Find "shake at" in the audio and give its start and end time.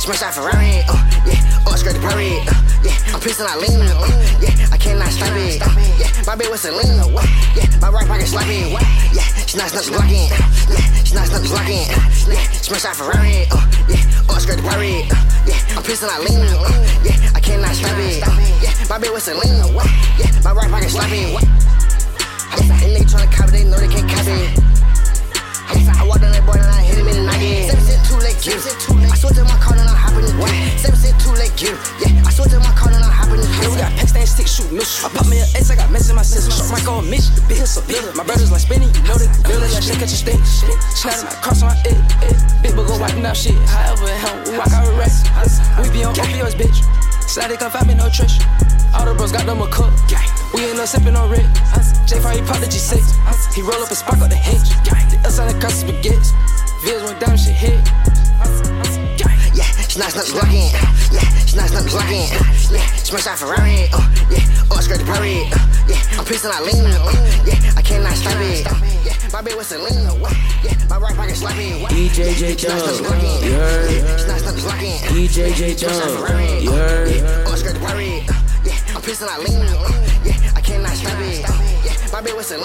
39.82-40.10